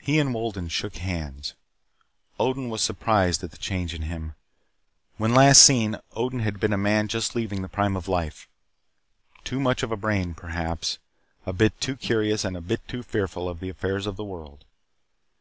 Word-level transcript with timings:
He 0.00 0.20
and 0.20 0.32
Wolden 0.32 0.68
shook 0.68 0.98
hands. 0.98 1.54
Odin 2.38 2.68
was 2.68 2.80
surprised 2.80 3.42
at 3.42 3.50
the 3.50 3.56
change 3.56 3.92
in 3.92 4.02
him. 4.02 4.36
When 5.16 5.34
last 5.34 5.62
seen, 5.62 5.98
Wolden 6.14 6.38
had 6.44 6.60
been 6.60 6.72
a 6.72 6.78
man 6.78 7.08
just 7.08 7.34
leaving 7.34 7.60
the 7.60 7.68
prime 7.68 7.96
of 7.96 8.06
life. 8.06 8.46
Too 9.42 9.58
much 9.58 9.82
of 9.82 9.90
a 9.90 9.96
brain, 9.96 10.34
perhaps. 10.34 10.98
A 11.44 11.52
bit 11.52 11.80
too 11.80 11.96
curious 11.96 12.44
and 12.44 12.56
a 12.56 12.60
bit 12.60 12.86
too 12.86 13.02
fearful 13.02 13.48
of 13.48 13.58
the 13.58 13.68
affairs 13.70 14.06
of 14.06 14.14
the 14.14 14.22
world. 14.22 14.64